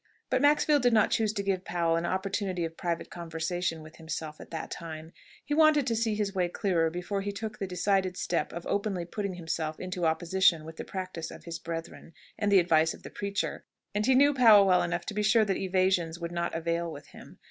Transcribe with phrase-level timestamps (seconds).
[0.31, 4.41] But Maxfield did not choose to give Powell an opportunity of private conversation with himself
[4.41, 5.13] at that time;
[5.45, 9.05] he wanted to see his way clearer before he took the decided step of openly
[9.05, 13.11] putting himself into opposition with the practice of his brethren, and the advice of the
[13.11, 16.91] preacher; and he knew Powell well enough to be sure that evasions would not avail
[16.91, 17.37] with him.